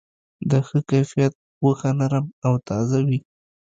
[0.49, 3.19] د ښه کیفیت غوښه نرم او تازه وي.